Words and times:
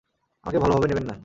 আমাকে 0.43 0.59
ভালোভাবে 0.59 0.87
নেবেন 0.87 1.05
না। 1.05 1.15